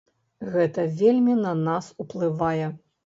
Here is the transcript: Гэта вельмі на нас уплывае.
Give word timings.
Гэта 0.53 0.85
вельмі 1.01 1.35
на 1.43 1.51
нас 1.67 1.91
уплывае. 2.05 2.65